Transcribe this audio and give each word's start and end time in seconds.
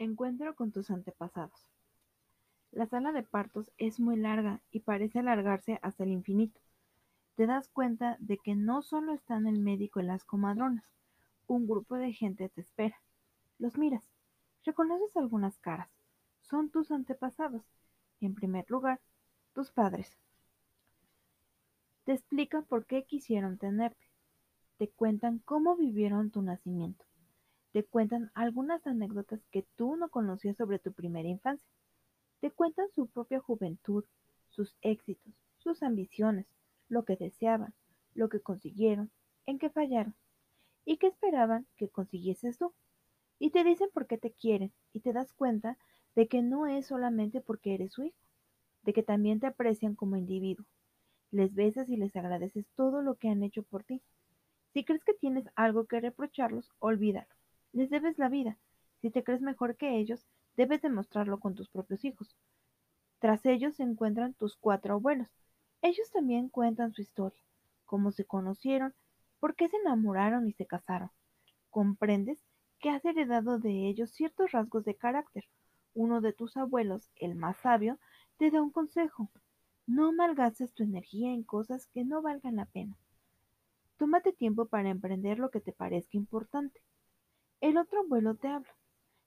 Encuentro 0.00 0.54
con 0.54 0.70
tus 0.70 0.92
antepasados. 0.92 1.66
La 2.70 2.86
sala 2.86 3.10
de 3.10 3.24
partos 3.24 3.72
es 3.78 3.98
muy 3.98 4.16
larga 4.16 4.60
y 4.70 4.78
parece 4.78 5.18
alargarse 5.18 5.80
hasta 5.82 6.04
el 6.04 6.10
infinito. 6.10 6.60
Te 7.34 7.48
das 7.48 7.68
cuenta 7.68 8.16
de 8.20 8.38
que 8.38 8.54
no 8.54 8.82
solo 8.82 9.12
están 9.12 9.48
el 9.48 9.58
médico 9.58 9.98
y 9.98 10.04
las 10.04 10.22
comadronas, 10.22 10.84
un 11.48 11.66
grupo 11.66 11.96
de 11.96 12.12
gente 12.12 12.48
te 12.48 12.60
espera. 12.60 12.96
Los 13.58 13.76
miras, 13.76 14.08
reconoces 14.64 15.16
algunas 15.16 15.58
caras. 15.58 15.90
Son 16.42 16.70
tus 16.70 16.92
antepasados. 16.92 17.64
En 18.20 18.36
primer 18.36 18.70
lugar, 18.70 19.00
tus 19.52 19.72
padres. 19.72 20.16
Te 22.04 22.12
explican 22.12 22.64
por 22.64 22.86
qué 22.86 23.02
quisieron 23.02 23.58
tenerte. 23.58 24.06
Te 24.76 24.88
cuentan 24.90 25.40
cómo 25.44 25.74
vivieron 25.74 26.30
tu 26.30 26.40
nacimiento 26.40 27.07
te 27.78 27.84
cuentan 27.84 28.32
algunas 28.34 28.84
anécdotas 28.88 29.38
que 29.52 29.64
tú 29.76 29.94
no 29.94 30.08
conocías 30.08 30.56
sobre 30.56 30.80
tu 30.80 30.92
primera 30.92 31.28
infancia. 31.28 31.70
Te 32.40 32.50
cuentan 32.50 32.90
su 32.90 33.06
propia 33.06 33.38
juventud, 33.38 34.04
sus 34.48 34.74
éxitos, 34.82 35.32
sus 35.58 35.84
ambiciones, 35.84 36.48
lo 36.88 37.04
que 37.04 37.14
deseaban, 37.14 37.72
lo 38.14 38.28
que 38.28 38.40
consiguieron, 38.40 39.12
en 39.46 39.60
qué 39.60 39.70
fallaron 39.70 40.16
y 40.84 40.96
qué 40.96 41.06
esperaban 41.06 41.68
que 41.76 41.88
consiguieses 41.88 42.58
tú. 42.58 42.74
Y 43.38 43.50
te 43.50 43.62
dicen 43.62 43.90
por 43.94 44.08
qué 44.08 44.18
te 44.18 44.32
quieren 44.32 44.72
y 44.92 44.98
te 44.98 45.12
das 45.12 45.32
cuenta 45.32 45.78
de 46.16 46.26
que 46.26 46.42
no 46.42 46.66
es 46.66 46.88
solamente 46.88 47.40
porque 47.40 47.74
eres 47.74 47.92
su 47.92 48.02
hijo, 48.02 48.18
de 48.82 48.92
que 48.92 49.04
también 49.04 49.38
te 49.38 49.46
aprecian 49.46 49.94
como 49.94 50.16
individuo. 50.16 50.66
Les 51.30 51.54
besas 51.54 51.88
y 51.88 51.96
les 51.96 52.16
agradeces 52.16 52.66
todo 52.74 53.02
lo 53.02 53.14
que 53.14 53.28
han 53.28 53.44
hecho 53.44 53.62
por 53.62 53.84
ti. 53.84 54.02
Si 54.72 54.82
crees 54.82 55.04
que 55.04 55.14
tienes 55.14 55.48
algo 55.54 55.86
que 55.86 56.00
reprocharlos, 56.00 56.72
olvídalo. 56.80 57.37
Les 57.72 57.90
debes 57.90 58.18
la 58.18 58.28
vida. 58.28 58.58
Si 59.00 59.10
te 59.10 59.22
crees 59.22 59.40
mejor 59.40 59.76
que 59.76 59.98
ellos, 59.98 60.26
debes 60.56 60.82
demostrarlo 60.82 61.38
con 61.38 61.54
tus 61.54 61.68
propios 61.68 62.04
hijos. 62.04 62.34
Tras 63.18 63.44
ellos 63.46 63.76
se 63.76 63.82
encuentran 63.82 64.34
tus 64.34 64.56
cuatro 64.56 64.94
abuelos. 64.94 65.28
Ellos 65.82 66.10
también 66.10 66.48
cuentan 66.48 66.92
su 66.92 67.02
historia, 67.02 67.40
cómo 67.84 68.10
se 68.10 68.24
conocieron, 68.24 68.94
por 69.38 69.54
qué 69.54 69.68
se 69.68 69.76
enamoraron 69.76 70.48
y 70.48 70.52
se 70.52 70.66
casaron. 70.66 71.10
Comprendes 71.70 72.44
que 72.80 72.90
has 72.90 73.04
heredado 73.04 73.58
de 73.58 73.88
ellos 73.88 74.10
ciertos 74.10 74.52
rasgos 74.52 74.84
de 74.84 74.96
carácter. 74.96 75.44
Uno 75.94 76.20
de 76.20 76.32
tus 76.32 76.56
abuelos, 76.56 77.10
el 77.16 77.34
más 77.34 77.56
sabio, 77.58 77.98
te 78.36 78.50
da 78.50 78.62
un 78.62 78.70
consejo. 78.70 79.30
No 79.86 80.12
malgastes 80.12 80.72
tu 80.74 80.82
energía 80.82 81.32
en 81.32 81.42
cosas 81.42 81.86
que 81.86 82.04
no 82.04 82.22
valgan 82.22 82.56
la 82.56 82.66
pena. 82.66 82.96
Tómate 83.96 84.32
tiempo 84.32 84.66
para 84.66 84.90
emprender 84.90 85.38
lo 85.38 85.50
que 85.50 85.60
te 85.60 85.72
parezca 85.72 86.16
importante. 86.16 86.80
El 87.60 87.76
otro 87.76 88.00
abuelo 88.00 88.36
te 88.36 88.48
habla. 88.48 88.74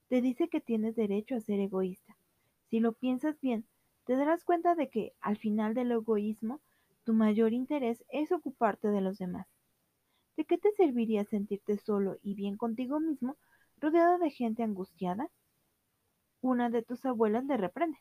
Te 0.07 0.21
dice 0.21 0.47
que 0.47 0.61
tienes 0.61 0.95
derecho 0.95 1.35
a 1.35 1.41
ser 1.41 1.59
egoísta. 1.59 2.15
Si 2.69 2.79
lo 2.79 2.93
piensas 2.93 3.39
bien, 3.41 3.65
te 4.05 4.15
darás 4.15 4.45
cuenta 4.45 4.73
de 4.75 4.89
que, 4.89 5.13
al 5.19 5.37
final 5.37 5.73
del 5.73 5.91
egoísmo, 5.91 6.61
tu 7.03 7.13
mayor 7.13 7.51
interés 7.51 8.05
es 8.09 8.31
ocuparte 8.31 8.87
de 8.87 9.01
los 9.01 9.17
demás. 9.17 9.47
¿De 10.37 10.45
qué 10.45 10.57
te 10.57 10.71
serviría 10.71 11.25
sentirte 11.25 11.77
solo 11.77 12.17
y 12.23 12.33
bien 12.33 12.55
contigo 12.55 13.01
mismo, 13.01 13.35
rodeado 13.79 14.17
de 14.17 14.29
gente 14.29 14.63
angustiada? 14.63 15.29
Una 16.39 16.69
de 16.69 16.83
tus 16.83 17.05
abuelas 17.05 17.43
le 17.45 17.57
reprende. 17.57 17.97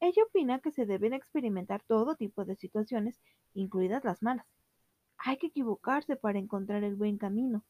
Ella 0.00 0.24
opina 0.24 0.58
que 0.58 0.70
se 0.70 0.84
deben 0.84 1.14
experimentar 1.14 1.82
todo 1.82 2.14
tipo 2.14 2.44
de 2.44 2.56
situaciones, 2.56 3.20
incluidas 3.54 4.04
las 4.04 4.22
malas. 4.22 4.46
Hay 5.16 5.38
que 5.38 5.46
equivocarse 5.46 6.16
para 6.16 6.38
encontrar 6.38 6.84
el 6.84 6.94
buen 6.94 7.16
camino. 7.16 7.64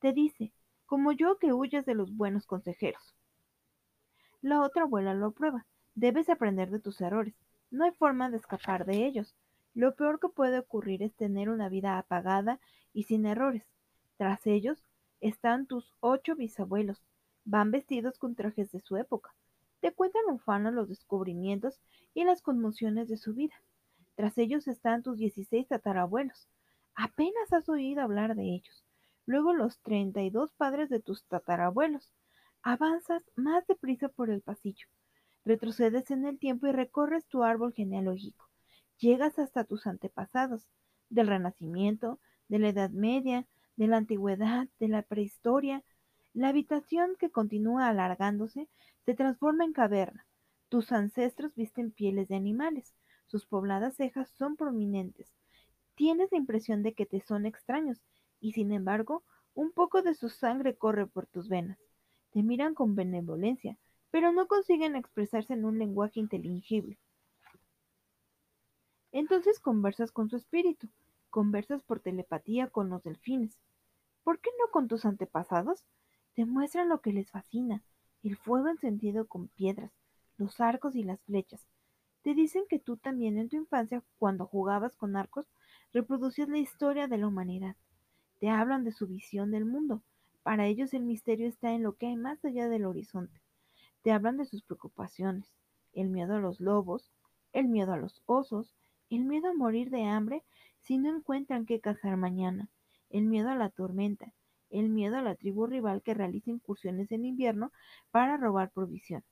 Te 0.00 0.12
dice, 0.12 0.52
como 0.88 1.12
yo 1.12 1.36
que 1.36 1.52
huyes 1.52 1.84
de 1.84 1.94
los 1.94 2.16
buenos 2.16 2.46
consejeros. 2.46 3.14
La 4.40 4.62
otra 4.62 4.84
abuela 4.84 5.12
lo 5.12 5.32
prueba. 5.32 5.66
Debes 5.94 6.30
aprender 6.30 6.70
de 6.70 6.78
tus 6.78 7.02
errores. 7.02 7.34
No 7.70 7.84
hay 7.84 7.90
forma 7.90 8.30
de 8.30 8.38
escapar 8.38 8.86
de 8.86 9.04
ellos. 9.04 9.36
Lo 9.74 9.94
peor 9.94 10.18
que 10.18 10.30
puede 10.30 10.58
ocurrir 10.58 11.02
es 11.02 11.12
tener 11.12 11.50
una 11.50 11.68
vida 11.68 11.98
apagada 11.98 12.58
y 12.94 13.02
sin 13.02 13.26
errores. 13.26 13.64
Tras 14.16 14.46
ellos 14.46 14.82
están 15.20 15.66
tus 15.66 15.92
ocho 16.00 16.36
bisabuelos. 16.36 17.02
Van 17.44 17.70
vestidos 17.70 18.18
con 18.18 18.34
trajes 18.34 18.72
de 18.72 18.80
su 18.80 18.96
época. 18.96 19.34
Te 19.80 19.92
cuentan 19.92 20.22
ufanos 20.30 20.72
los 20.72 20.88
descubrimientos 20.88 21.82
y 22.14 22.24
las 22.24 22.40
conmociones 22.40 23.08
de 23.08 23.18
su 23.18 23.34
vida. 23.34 23.60
Tras 24.14 24.38
ellos 24.38 24.66
están 24.66 25.02
tus 25.02 25.18
dieciséis 25.18 25.68
tatarabuelos. 25.68 26.48
Apenas 26.94 27.52
has 27.52 27.68
oído 27.68 28.00
hablar 28.00 28.34
de 28.36 28.54
ellos 28.54 28.87
luego 29.28 29.52
los 29.52 29.78
treinta 29.80 30.22
y 30.22 30.30
dos 30.30 30.54
padres 30.54 30.88
de 30.88 31.00
tus 31.00 31.26
tatarabuelos. 31.26 32.14
Avanzas 32.62 33.22
más 33.36 33.66
deprisa 33.66 34.08
por 34.08 34.30
el 34.30 34.40
pasillo. 34.40 34.86
Retrocedes 35.44 36.10
en 36.10 36.24
el 36.24 36.38
tiempo 36.38 36.66
y 36.66 36.72
recorres 36.72 37.26
tu 37.26 37.44
árbol 37.44 37.74
genealógico. 37.74 38.48
Llegas 38.96 39.38
hasta 39.38 39.64
tus 39.64 39.86
antepasados, 39.86 40.66
del 41.10 41.26
Renacimiento, 41.26 42.18
de 42.48 42.58
la 42.58 42.70
Edad 42.70 42.88
Media, 42.88 43.46
de 43.76 43.88
la 43.88 43.98
Antigüedad, 43.98 44.66
de 44.80 44.88
la 44.88 45.02
Prehistoria. 45.02 45.84
La 46.32 46.48
habitación 46.48 47.14
que 47.18 47.30
continúa 47.30 47.88
alargándose 47.88 48.66
se 49.04 49.12
transforma 49.12 49.64
en 49.64 49.74
caverna. 49.74 50.26
Tus 50.70 50.90
ancestros 50.90 51.54
visten 51.54 51.90
pieles 51.90 52.28
de 52.28 52.36
animales. 52.36 52.94
Sus 53.26 53.44
pobladas 53.44 53.94
cejas 53.96 54.30
son 54.38 54.56
prominentes. 54.56 55.30
Tienes 55.96 56.32
la 56.32 56.38
impresión 56.38 56.82
de 56.82 56.94
que 56.94 57.04
te 57.04 57.20
son 57.20 57.44
extraños 57.44 58.00
y 58.40 58.52
sin 58.52 58.72
embargo, 58.72 59.22
un 59.54 59.72
poco 59.72 60.02
de 60.02 60.14
su 60.14 60.28
sangre 60.28 60.76
corre 60.76 61.06
por 61.06 61.26
tus 61.26 61.48
venas. 61.48 61.78
Te 62.30 62.42
miran 62.42 62.74
con 62.74 62.94
benevolencia, 62.94 63.78
pero 64.10 64.32
no 64.32 64.46
consiguen 64.46 64.96
expresarse 64.96 65.54
en 65.54 65.64
un 65.64 65.78
lenguaje 65.78 66.20
inteligible. 66.20 66.98
Entonces 69.12 69.58
conversas 69.58 70.12
con 70.12 70.28
su 70.28 70.36
espíritu, 70.36 70.88
conversas 71.30 71.82
por 71.82 72.00
telepatía 72.00 72.68
con 72.68 72.90
los 72.90 73.02
delfines. 73.02 73.58
¿Por 74.22 74.38
qué 74.38 74.50
no 74.60 74.70
con 74.70 74.88
tus 74.88 75.04
antepasados? 75.04 75.84
Te 76.34 76.44
muestran 76.44 76.88
lo 76.88 77.00
que 77.00 77.12
les 77.12 77.30
fascina, 77.30 77.82
el 78.22 78.36
fuego 78.36 78.68
encendido 78.68 79.26
con 79.26 79.48
piedras, 79.48 79.90
los 80.36 80.60
arcos 80.60 80.94
y 80.94 81.02
las 81.02 81.20
flechas. 81.22 81.66
Te 82.22 82.34
dicen 82.34 82.64
que 82.68 82.78
tú 82.78 82.96
también 82.96 83.38
en 83.38 83.48
tu 83.48 83.56
infancia, 83.56 84.02
cuando 84.18 84.46
jugabas 84.46 84.94
con 84.94 85.16
arcos, 85.16 85.46
reproducías 85.92 86.48
la 86.48 86.58
historia 86.58 87.08
de 87.08 87.16
la 87.18 87.26
humanidad. 87.26 87.76
Te 88.38 88.48
hablan 88.48 88.84
de 88.84 88.92
su 88.92 89.06
visión 89.06 89.50
del 89.50 89.64
mundo. 89.64 90.02
Para 90.42 90.66
ellos 90.66 90.94
el 90.94 91.02
misterio 91.02 91.48
está 91.48 91.72
en 91.72 91.82
lo 91.82 91.96
que 91.96 92.06
hay 92.06 92.16
más 92.16 92.44
allá 92.44 92.68
del 92.68 92.84
horizonte. 92.84 93.40
Te 94.02 94.12
hablan 94.12 94.36
de 94.36 94.46
sus 94.46 94.62
preocupaciones, 94.62 95.52
el 95.92 96.08
miedo 96.08 96.36
a 96.36 96.40
los 96.40 96.60
lobos, 96.60 97.10
el 97.52 97.68
miedo 97.68 97.92
a 97.92 97.96
los 97.96 98.22
osos, 98.26 98.74
el 99.10 99.24
miedo 99.24 99.48
a 99.48 99.54
morir 99.54 99.90
de 99.90 100.04
hambre 100.04 100.44
si 100.80 100.98
no 100.98 101.14
encuentran 101.14 101.66
qué 101.66 101.80
cazar 101.80 102.16
mañana, 102.16 102.68
el 103.10 103.24
miedo 103.24 103.48
a 103.50 103.56
la 103.56 103.70
tormenta, 103.70 104.32
el 104.70 104.88
miedo 104.88 105.16
a 105.16 105.22
la 105.22 105.34
tribu 105.34 105.66
rival 105.66 106.02
que 106.02 106.14
realiza 106.14 106.50
incursiones 106.50 107.10
en 107.12 107.24
invierno 107.24 107.72
para 108.10 108.36
robar 108.36 108.70
provisiones. 108.70 109.28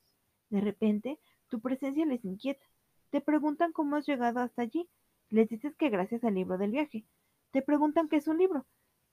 De 0.51 0.61
repente, 0.61 1.19
tu 1.49 1.61
presencia 1.61 2.07
les 2.07 2.25
inquieta. 2.25 2.65
Te 3.11 3.21
preguntan 3.21 3.73
cómo 3.73 3.97
has 3.97 4.07
llegado 4.07 4.41
hasta 4.41 4.63
allí. 4.63 4.89
Les 5.29 5.49
dices 5.49 5.75
que 5.77 5.91
gracias 5.91 6.25
al 6.25 6.35
libro 6.35 6.59
del 6.59 6.71
viaje. 6.71 7.05
Te 7.51 7.63
preguntan 7.63 8.09
qué 8.09 8.17
es 8.17 8.29
un 8.29 8.39
libro. 8.39 8.67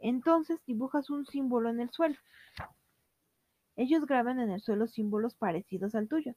Entonces 0.04 0.60
dibujas 0.68 1.10
un 1.10 1.26
símbolo 1.26 1.70
en 1.70 1.80
el 1.80 1.90
suelo. 1.90 2.18
Ellos 3.78 4.06
graban 4.06 4.38
en 4.42 4.52
el 4.52 4.60
suelo 4.60 4.86
símbolos 4.86 5.34
parecidos 5.34 5.96
al 5.96 6.10
tuyo. 6.10 6.36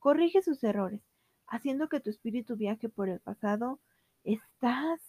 Corrige 0.00 0.42
sus 0.42 0.64
errores, 0.64 1.02
haciendo 1.46 1.88
que 1.88 2.00
tu 2.00 2.10
espíritu 2.10 2.56
viaje 2.56 2.88
por 2.88 3.08
el 3.08 3.20
pasado. 3.20 3.78
Estás 4.24 5.00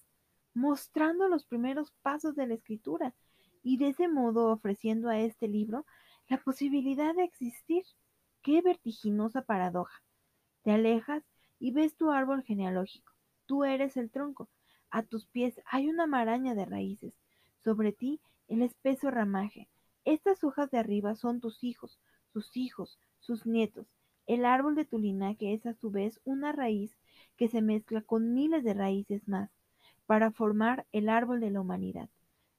mostrando 0.54 1.28
los 1.28 1.46
primeros 1.46 1.92
pasos 2.04 2.36
de 2.36 2.46
la 2.46 2.54
escritura 2.54 3.16
y 3.64 3.78
de 3.78 3.90
ese 3.90 4.08
modo 4.08 4.52
ofreciendo 4.52 5.10
a 5.10 5.18
este 5.18 5.48
libro 5.48 5.88
la 6.28 6.38
posibilidad 6.38 7.16
de 7.16 7.24
existir. 7.24 7.84
¡Qué 8.44 8.62
vertiginosa 8.62 9.42
paradoja! 9.42 10.04
Te 10.62 10.70
alejas 10.70 11.24
y 11.58 11.72
ves 11.72 11.98
tu 11.98 12.12
árbol 12.12 12.44
genealógico. 12.44 13.12
Tú 13.48 13.64
eres 13.64 13.98
el 13.98 14.12
tronco. 14.12 14.50
A 14.92 15.02
tus 15.02 15.26
pies 15.26 15.60
hay 15.66 15.90
una 15.90 16.06
maraña 16.06 16.54
de 16.54 16.66
raíces 16.66 17.16
sobre 17.68 17.92
ti 17.92 18.22
el 18.48 18.62
espeso 18.62 19.12
ramaje. 19.12 19.68
Estas 20.06 20.42
hojas 20.46 20.72
de 20.72 20.78
arriba 20.78 21.16
son 21.16 21.42
tus 21.42 21.66
hijos, 21.66 22.00
sus 22.32 22.56
hijos, 22.56 22.98
sus 23.20 23.46
nietos. 23.46 23.86
El 24.26 24.46
árbol 24.46 24.74
de 24.74 24.86
tu 24.86 24.98
linaje 24.98 25.54
es 25.54 25.66
a 25.66 25.74
su 25.74 25.92
vez 25.92 26.22
una 26.24 26.54
raíz 26.54 26.96
que 27.36 27.50
se 27.50 27.62
mezcla 27.62 28.02
con 28.02 28.34
miles 28.34 28.64
de 28.64 28.74
raíces 28.74 29.28
más 29.28 29.50
para 30.06 30.32
formar 30.32 30.86
el 30.94 31.10
árbol 31.10 31.42
de 31.42 31.52
la 31.52 31.60
humanidad. 31.60 32.08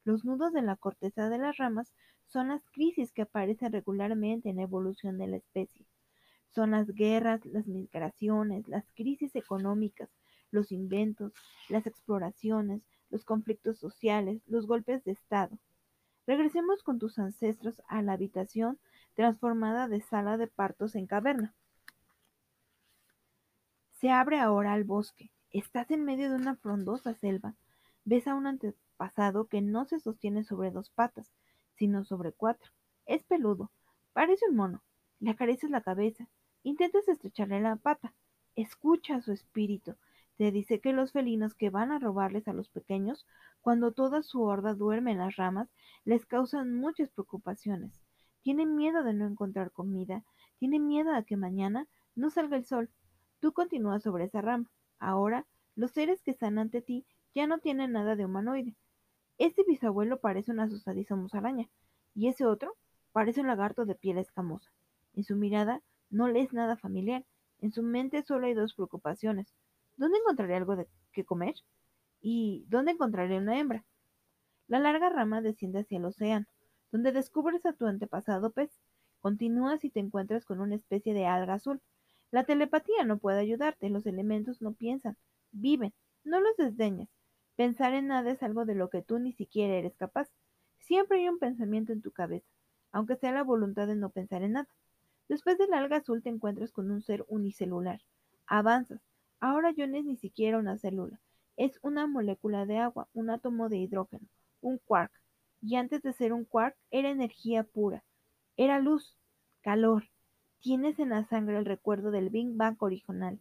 Los 0.04 0.26
nudos 0.26 0.52
de 0.52 0.60
la 0.60 0.76
corteza 0.76 1.30
de 1.30 1.38
las 1.38 1.56
ramas 1.56 1.94
son 2.26 2.48
las 2.48 2.68
crisis 2.68 3.10
que 3.10 3.22
aparecen 3.22 3.72
regularmente 3.72 4.50
en 4.50 4.56
la 4.56 4.64
evolución 4.64 5.16
de 5.16 5.28
la 5.28 5.36
especie. 5.38 5.86
Son 6.50 6.72
las 6.72 6.86
guerras, 6.94 7.46
las 7.46 7.66
migraciones, 7.66 8.68
las 8.68 8.84
crisis 8.92 9.34
económicas, 9.36 10.10
los 10.50 10.70
inventos, 10.70 11.32
las 11.70 11.86
exploraciones, 11.86 12.82
los 13.10 13.24
conflictos 13.24 13.78
sociales, 13.78 14.42
los 14.46 14.66
golpes 14.66 15.04
de 15.04 15.12
Estado. 15.12 15.58
Regresemos 16.26 16.82
con 16.82 16.98
tus 16.98 17.18
ancestros 17.18 17.80
a 17.88 18.02
la 18.02 18.12
habitación 18.12 18.78
transformada 19.14 19.88
de 19.88 20.00
sala 20.00 20.36
de 20.36 20.46
partos 20.46 20.94
en 20.94 21.06
caverna. 21.06 21.54
Se 23.92 24.10
abre 24.10 24.38
ahora 24.38 24.74
al 24.74 24.84
bosque. 24.84 25.30
Estás 25.50 25.90
en 25.90 26.04
medio 26.04 26.30
de 26.30 26.36
una 26.36 26.54
frondosa 26.56 27.14
selva. 27.14 27.54
Ves 28.04 28.28
a 28.28 28.34
un 28.34 28.46
antepasado 28.46 29.46
que 29.48 29.60
no 29.60 29.86
se 29.86 30.00
sostiene 30.00 30.44
sobre 30.44 30.70
dos 30.70 30.90
patas, 30.90 31.32
sino 31.76 32.04
sobre 32.04 32.32
cuatro. 32.32 32.70
Es 33.06 33.24
peludo. 33.24 33.72
Parece 34.12 34.44
un 34.50 34.56
mono. 34.56 34.82
Le 35.20 35.30
acaricias 35.30 35.70
la 35.70 35.80
cabeza. 35.80 36.28
Intentas 36.62 37.08
estrecharle 37.08 37.60
la 37.60 37.76
pata. 37.76 38.12
Escucha 38.54 39.16
a 39.16 39.22
su 39.22 39.32
espíritu. 39.32 39.96
Te 40.38 40.52
dice 40.52 40.78
que 40.78 40.92
los 40.92 41.10
felinos 41.10 41.54
que 41.54 41.68
van 41.68 41.90
a 41.90 41.98
robarles 41.98 42.46
a 42.46 42.52
los 42.52 42.68
pequeños, 42.68 43.26
cuando 43.60 43.90
toda 43.90 44.22
su 44.22 44.42
horda 44.42 44.72
duerme 44.72 45.10
en 45.10 45.18
las 45.18 45.34
ramas, 45.34 45.68
les 46.04 46.26
causan 46.26 46.76
muchas 46.76 47.10
preocupaciones. 47.10 48.00
Tienen 48.42 48.76
miedo 48.76 49.02
de 49.02 49.14
no 49.14 49.26
encontrar 49.26 49.72
comida, 49.72 50.22
tienen 50.60 50.86
miedo 50.86 51.12
a 51.12 51.24
que 51.24 51.36
mañana 51.36 51.88
no 52.14 52.30
salga 52.30 52.56
el 52.56 52.64
sol. 52.64 52.88
Tú 53.40 53.52
continúas 53.52 54.04
sobre 54.04 54.26
esa 54.26 54.40
rama. 54.40 54.70
Ahora, 55.00 55.44
los 55.74 55.90
seres 55.90 56.22
que 56.22 56.30
están 56.30 56.58
ante 56.58 56.82
ti 56.82 57.04
ya 57.34 57.48
no 57.48 57.58
tienen 57.58 57.90
nada 57.90 58.14
de 58.14 58.24
humanoide. 58.24 58.76
Este 59.38 59.64
bisabuelo 59.66 60.20
parece 60.20 60.52
una 60.52 60.64
asustadiza 60.64 61.16
musaraña, 61.16 61.68
y 62.14 62.28
ese 62.28 62.46
otro 62.46 62.76
parece 63.10 63.40
un 63.40 63.48
lagarto 63.48 63.86
de 63.86 63.96
piel 63.96 64.18
escamosa. 64.18 64.70
En 65.14 65.24
su 65.24 65.34
mirada 65.34 65.82
no 66.10 66.28
le 66.28 66.42
es 66.42 66.52
nada 66.52 66.76
familiar. 66.76 67.24
En 67.60 67.72
su 67.72 67.82
mente 67.82 68.22
solo 68.22 68.46
hay 68.46 68.54
dos 68.54 68.74
preocupaciones. 68.74 69.52
¿Dónde 69.98 70.18
encontraré 70.18 70.54
algo 70.54 70.76
de 70.76 70.88
que 71.12 71.24
comer? 71.24 71.56
¿Y 72.20 72.64
dónde 72.68 72.92
encontraré 72.92 73.36
una 73.36 73.58
hembra? 73.58 73.84
La 74.68 74.78
larga 74.78 75.10
rama 75.10 75.42
desciende 75.42 75.80
hacia 75.80 75.98
el 75.98 76.04
océano, 76.04 76.46
donde 76.92 77.10
descubres 77.10 77.66
a 77.66 77.72
tu 77.72 77.84
antepasado 77.84 78.52
pez. 78.52 78.80
Continúas 79.20 79.84
y 79.84 79.90
te 79.90 79.98
encuentras 79.98 80.44
con 80.44 80.60
una 80.60 80.76
especie 80.76 81.14
de 81.14 81.26
alga 81.26 81.54
azul. 81.54 81.82
La 82.30 82.44
telepatía 82.44 83.04
no 83.04 83.18
puede 83.18 83.40
ayudarte, 83.40 83.90
los 83.90 84.06
elementos 84.06 84.62
no 84.62 84.72
piensan, 84.72 85.16
viven, 85.50 85.92
no 86.22 86.40
los 86.40 86.56
desdeñas. 86.56 87.08
Pensar 87.56 87.92
en 87.92 88.06
nada 88.06 88.30
es 88.30 88.42
algo 88.44 88.64
de 88.64 88.76
lo 88.76 88.90
que 88.90 89.02
tú 89.02 89.18
ni 89.18 89.32
siquiera 89.32 89.74
eres 89.74 89.96
capaz. 89.96 90.28
Siempre 90.78 91.18
hay 91.18 91.28
un 91.28 91.40
pensamiento 91.40 91.92
en 91.92 92.02
tu 92.02 92.12
cabeza, 92.12 92.46
aunque 92.92 93.16
sea 93.16 93.32
la 93.32 93.42
voluntad 93.42 93.88
de 93.88 93.96
no 93.96 94.10
pensar 94.10 94.44
en 94.44 94.52
nada. 94.52 94.68
Después 95.28 95.58
del 95.58 95.74
alga 95.74 95.96
azul 95.96 96.22
te 96.22 96.28
encuentras 96.28 96.70
con 96.70 96.88
un 96.92 97.02
ser 97.02 97.24
unicelular. 97.26 98.00
Avanzas. 98.46 99.07
Ahora 99.40 99.70
yo 99.72 99.86
no 99.86 99.96
es 99.96 100.04
ni 100.04 100.16
siquiera 100.16 100.58
una 100.58 100.78
célula. 100.78 101.20
Es 101.56 101.78
una 101.82 102.06
molécula 102.06 102.66
de 102.66 102.78
agua, 102.78 103.08
un 103.12 103.30
átomo 103.30 103.68
de 103.68 103.78
hidrógeno, 103.78 104.26
un 104.60 104.78
quark. 104.78 105.12
Y 105.60 105.76
antes 105.76 106.02
de 106.02 106.12
ser 106.12 106.32
un 106.32 106.44
quark 106.44 106.76
era 106.90 107.10
energía 107.10 107.64
pura. 107.64 108.04
Era 108.56 108.78
luz, 108.80 109.16
calor, 109.62 110.04
Tienes 110.60 110.98
en 110.98 111.10
la 111.10 111.24
sangre 111.24 111.56
el 111.56 111.64
recuerdo 111.64 112.10
del 112.10 112.30
Big 112.30 112.48
Bang 112.56 112.76
original. 112.80 113.38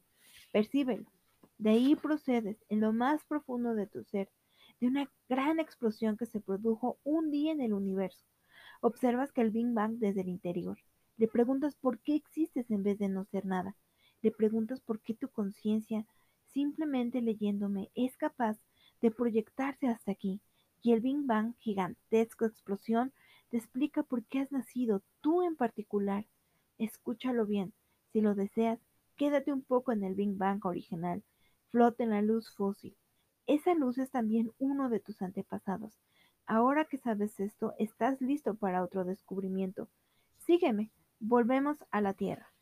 Percíbelo. 0.53 1.11
De 1.57 1.71
ahí 1.71 1.95
procedes, 1.95 2.63
en 2.69 2.79
lo 2.79 2.93
más 2.93 3.25
profundo 3.25 3.73
de 3.73 3.87
tu 3.87 4.03
ser, 4.03 4.29
de 4.79 4.87
una 4.87 5.09
gran 5.27 5.59
explosión 5.59 6.15
que 6.15 6.27
se 6.27 6.39
produjo 6.39 6.99
un 7.03 7.31
día 7.31 7.51
en 7.51 7.61
el 7.61 7.73
universo. 7.73 8.23
Observas 8.81 9.31
que 9.31 9.41
el 9.41 9.49
Big 9.49 9.73
Bang 9.73 9.97
desde 9.97 10.21
el 10.21 10.29
interior. 10.29 10.77
Le 11.17 11.27
preguntas 11.27 11.75
por 11.75 11.97
qué 11.99 12.15
existes 12.15 12.69
en 12.69 12.83
vez 12.83 12.99
de 12.99 13.09
no 13.09 13.25
ser 13.25 13.45
nada. 13.45 13.75
Le 14.27 14.31
preguntas 14.31 14.81
por 14.81 14.99
qué 14.99 15.13
tu 15.13 15.29
conciencia, 15.29 16.05
simplemente 16.47 17.21
leyéndome, 17.21 17.91
es 17.95 18.17
capaz 18.17 18.57
de 18.99 19.09
proyectarse 19.09 19.87
hasta 19.87 20.11
aquí. 20.11 20.41
Y 20.81 20.91
el 20.91 20.99
Big 20.99 21.25
Bang, 21.25 21.53
gigantesco 21.59 22.43
explosión, 22.43 23.13
te 23.49 23.55
explica 23.55 24.03
por 24.03 24.25
qué 24.25 24.39
has 24.39 24.51
nacido, 24.51 25.01
tú 25.21 25.43
en 25.43 25.55
particular, 25.55 26.25
Escúchalo 26.77 27.45
bien. 27.45 27.71
Si 28.11 28.19
lo 28.19 28.35
deseas, 28.35 28.81
quédate 29.15 29.53
un 29.53 29.61
poco 29.61 29.93
en 29.93 30.03
el 30.03 30.13
Big 30.13 30.35
Bang 30.35 30.65
original. 30.65 31.23
Flota 31.69 32.03
en 32.03 32.09
la 32.09 32.21
luz 32.21 32.53
fósil. 32.53 32.97
Esa 33.45 33.75
luz 33.75 33.97
es 33.97 34.11
también 34.11 34.51
uno 34.57 34.89
de 34.89 34.99
tus 34.99 35.21
antepasados. 35.21 35.93
Ahora 36.45 36.83
que 36.83 36.97
sabes 36.97 37.39
esto, 37.39 37.75
estás 37.79 38.19
listo 38.19 38.55
para 38.55 38.83
otro 38.83 39.05
descubrimiento. 39.05 39.87
Sígueme. 40.39 40.91
Volvemos 41.21 41.77
a 41.91 42.01
la 42.01 42.13
Tierra. 42.13 42.56